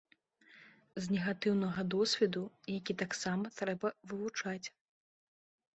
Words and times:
З 1.03 1.11
негатыўнага 1.15 1.81
досведу, 1.95 2.43
які 2.79 2.93
таксама 3.03 3.45
трэба 3.61 3.87
вывучаць. 4.13 4.67